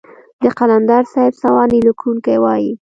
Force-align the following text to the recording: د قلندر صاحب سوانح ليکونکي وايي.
د 0.41 0.43
قلندر 0.57 1.03
صاحب 1.13 1.33
سوانح 1.43 1.79
ليکونکي 1.87 2.35
وايي. 2.43 2.71